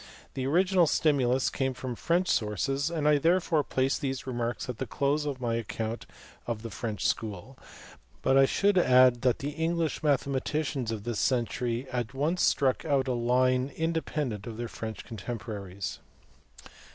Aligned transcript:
The 0.33 0.47
original 0.47 0.87
stimulus 0.87 1.51
came 1.51 1.75
from 1.75 1.93
French 1.93 2.27
sources 2.27 2.89
and 2.89 3.07
I 3.07 3.19
therefore 3.19 3.63
place 3.63 3.99
these 3.99 4.25
remarks 4.25 4.67
at 4.67 4.79
the 4.79 4.87
close 4.87 5.27
of 5.27 5.39
my 5.39 5.53
account 5.53 6.07
of 6.47 6.63
the 6.63 6.71
French 6.71 7.05
school, 7.07 7.55
but 8.23 8.35
I 8.35 8.47
should 8.47 8.79
add 8.79 9.21
that 9.21 9.37
the 9.37 9.51
English 9.51 10.01
mathematicians 10.01 10.91
of 10.91 11.03
this 11.03 11.19
century 11.19 11.85
at 11.91 12.15
once 12.15 12.41
struck 12.41 12.83
out 12.83 13.07
a 13.07 13.13
line 13.13 13.71
independent 13.75 14.47
of 14.47 14.57
their 14.57 14.67
French 14.67 15.05
contemporaries. 15.05 15.99